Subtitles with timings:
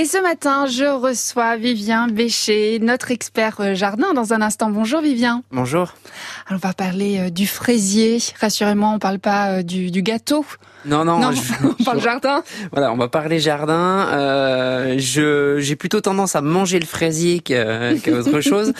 [0.00, 4.70] Et ce matin, je reçois Vivien Bécher, notre expert euh, jardin dans un instant.
[4.70, 5.42] Bonjour Vivien.
[5.50, 5.92] Bonjour.
[6.46, 8.18] Alors, on va parler euh, du fraisier.
[8.40, 10.44] Rassurez-moi, on parle pas euh, du, du gauto.
[10.86, 11.40] Non, non, Non, je-
[11.80, 12.44] on parle jardin.
[12.70, 14.06] voilà, on va parler jardin.
[14.12, 18.72] Euh, je j'ai plutôt tendance à manger le fraisier que qu'autre chose.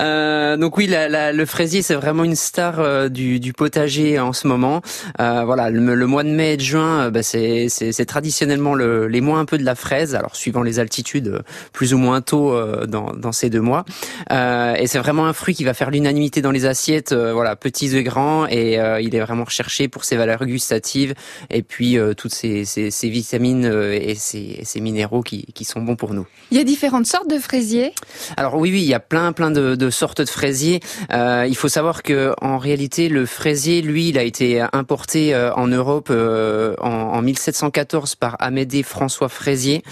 [0.00, 4.32] Euh, donc oui, la, la- le fraisier c'est vraiment une star du, du potager en
[4.32, 4.82] ce moment.
[5.20, 8.74] Euh, voilà, le, le mois de mai et de juin, bah, c'est c'est c'est traditionnellement
[8.74, 10.16] le, les mois un peu de la fraise.
[10.16, 11.42] Alors suivant les altitudes, euh,
[11.72, 13.84] plus ou moins tôt euh, dans dans ces deux mois.
[14.32, 17.12] Euh, et c'est vraiment un fruit qui va faire l'unanimité dans les assiettes.
[17.12, 21.14] voilà, petits et grands, et il est vraiment recherché pour ses valeurs gustatives
[21.50, 25.96] et puis toutes ces, ces, ces vitamines et ces, ces minéraux qui, qui sont bons
[25.96, 26.26] pour nous.
[26.50, 27.92] Il y a différentes sortes de fraisiers?
[28.36, 30.80] Alors oui, oui, il y a plein, plein de, de sortes de fraisiers.
[31.12, 35.66] Euh, il faut savoir que en réalité, le fraisier, lui, il a été importé en
[35.66, 39.82] Europe euh, en, en 1714 par Amédée François Fraisier,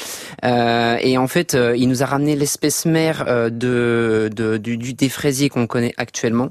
[0.44, 0.61] Euh,
[1.00, 5.48] et en fait, euh, il nous a ramené l'espèce mère euh, de, du, des fraisiers
[5.48, 6.50] qu'on connaît actuellement,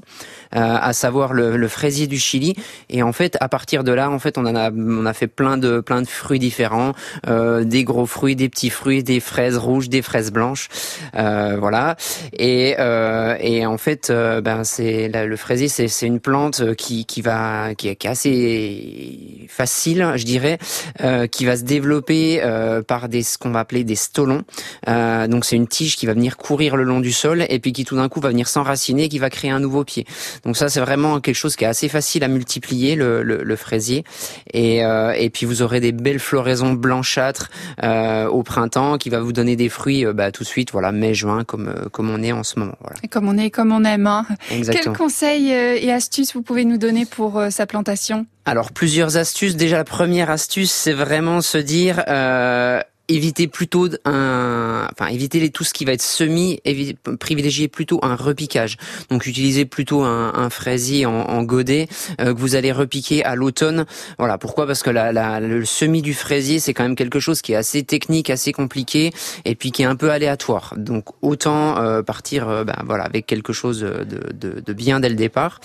[0.54, 2.54] euh, à savoir le, le fraisier du Chili.
[2.90, 5.56] Et en fait, à partir de là, en fait, on a, on a fait plein
[5.58, 6.92] de, plein de fruits différents,
[7.26, 10.68] euh, des gros fruits, des petits fruits, des fraises rouges, des fraises blanches,
[11.16, 11.96] euh, voilà.
[12.32, 17.22] Et, euh, et en fait, euh, ben c'est le fraisier, c'est une plante qui qui
[17.22, 20.58] va qui est, assez facile, je dirais,
[21.02, 24.42] euh, qui va se développer euh, par des ce qu'on va appeler des stolons.
[24.88, 27.72] Euh, donc c'est une tige qui va venir courir le long du sol et puis
[27.72, 30.06] qui tout d'un coup va venir s'enraciner, qui va créer un nouveau pied.
[30.44, 33.56] Donc ça c'est vraiment quelque chose qui est assez facile à multiplier le, le, le
[33.56, 34.04] fraisier.
[34.52, 37.50] Et, euh, et puis vous aurez des belles floraisons blanchâtres
[37.82, 41.44] euh, au printemps qui va vous donner des fruits bah, tout de suite, voilà mai-juin
[41.44, 42.74] comme euh, comme on est en ce moment.
[42.80, 44.06] Voilà, Et Comme on est, comme on aime.
[44.06, 44.26] hein.
[44.48, 44.94] Quels exactement.
[44.94, 48.26] conseils euh, et astuces vous pouvez nous donner pour sa plantation?
[48.44, 49.56] Alors plusieurs astuces.
[49.56, 55.50] Déjà la première astuce, c'est vraiment se dire euh, éviter plutôt un, enfin éviter les-
[55.50, 58.76] tout ce qui va être semi, évi- privilégier plutôt un repiquage.
[59.10, 61.88] Donc utiliser plutôt un, un fraisier en, en godet
[62.20, 63.84] euh, que vous allez repiquer à l'automne.
[64.18, 64.66] Voilà pourquoi?
[64.66, 67.56] Parce que la, la- le semis du fraisier c'est quand même quelque chose qui est
[67.56, 69.10] assez technique, assez compliqué
[69.44, 70.74] et puis qui est un peu aléatoire.
[70.76, 75.08] Donc autant euh, partir euh, ben, voilà avec quelque chose de, de, de bien dès
[75.08, 75.60] le départ.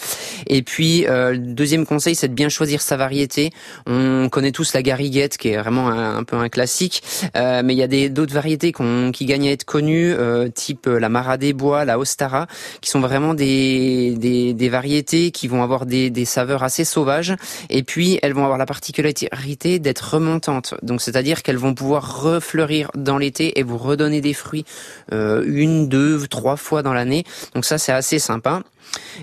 [0.48, 3.52] Et puis euh, le deuxième conseil, c'est de bien choisir sa variété.
[3.86, 7.04] On connaît tous la gariguette, qui est vraiment un peu un classique,
[7.38, 8.74] euh, mais il y a d'autres variétés
[9.14, 12.48] qui gagnent à être connues, euh, type euh, la Mara des Bois, la Ostara,
[12.82, 17.36] qui sont vraiment des, des, des variétés qui vont avoir des, des saveurs assez sauvages.
[17.70, 20.74] Et puis elles vont avoir la particularité d'être remontantes.
[20.82, 24.66] Donc c'est-à-dire qu'elles vont pouvoir refleurir dans l'été et vous redonner des fruits
[25.14, 27.24] euh, une, deux, trois fois dans l'année.
[27.54, 28.64] Donc ça c'est assez sympa.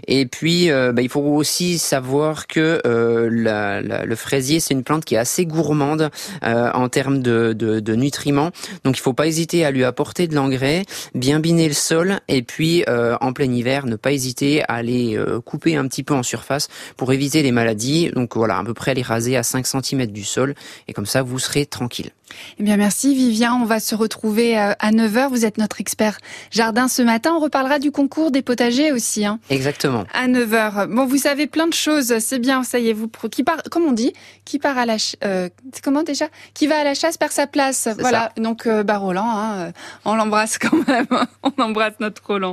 [0.09, 4.75] Et puis, euh, bah, il faut aussi savoir que euh, la- la- le fraisier, c'est
[4.75, 6.11] une plante qui est assez gourmande
[6.45, 8.51] euh, en termes de, de, de nutriments.
[8.85, 10.85] Donc, il faut pas hésiter à lui apporter de l'engrais,
[11.15, 15.17] bien biner le sol, et puis euh, en plein hiver, ne pas hésiter à les
[15.17, 18.11] euh, couper un petit peu en surface pour éviter les maladies.
[18.11, 20.55] Donc voilà, à peu près les raser à 5 cm du sol,
[20.89, 22.11] et comme ça, vous serez tranquille.
[22.59, 23.55] Eh bien, merci Vivien.
[23.55, 25.29] On va se retrouver euh, à 9h.
[25.29, 26.19] Vous êtes notre expert
[26.51, 27.33] jardin ce matin.
[27.37, 29.25] On reparlera du concours des potagers aussi.
[29.25, 29.39] Hein.
[29.51, 30.05] Exactement.
[30.13, 30.87] À 9h.
[30.89, 32.19] Bon, vous savez plein de choses.
[32.19, 32.93] C'est bien, ça y est.
[32.93, 34.13] Vous qui part, comme on dit,
[34.45, 35.49] qui part à la, ch- euh,
[35.83, 37.89] comment déjà, qui va à la chasse perd sa place.
[37.99, 38.31] Voilà.
[38.37, 39.73] Donc, euh, bah Roland, hein, euh,
[40.05, 41.07] on l'embrasse quand même.
[41.43, 42.53] on embrasse notre Roland.